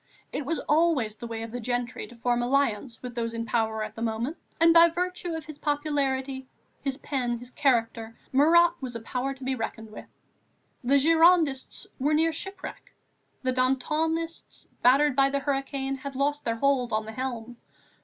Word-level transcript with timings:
It 0.33 0.47
was 0.47 0.57
always 0.61 1.15
the 1.15 1.27
way 1.27 1.43
of 1.43 1.51
these 1.51 1.61
gentry 1.61 2.07
to 2.07 2.15
form 2.15 2.41
alliance 2.41 3.03
with 3.03 3.13
those 3.13 3.35
in 3.35 3.45
power 3.45 3.83
at 3.83 3.93
the 3.93 4.01
moment, 4.01 4.37
and 4.59 4.73
by 4.73 4.89
virtue 4.89 5.35
of 5.35 5.45
his 5.45 5.59
popularity, 5.59 6.47
his 6.81 6.97
pen, 6.97 7.37
his 7.37 7.51
character, 7.51 8.17
Marat 8.31 8.71
was 8.81 8.95
a 8.95 8.99
power 8.99 9.35
to 9.35 9.43
be 9.43 9.53
reckoned 9.53 9.91
with. 9.91 10.07
The 10.83 10.97
Girondists 10.97 11.85
were 11.99 12.15
near 12.15 12.33
shipwreck; 12.33 12.95
the 13.43 13.53
Dantonists, 13.53 14.67
battered 14.81 15.15
by 15.15 15.29
the 15.29 15.37
hurricane, 15.37 15.97
had 15.97 16.15
lost 16.15 16.45
their 16.45 16.55
hold 16.55 16.91
on 16.93 17.05
the 17.05 17.11
helm. 17.11 17.57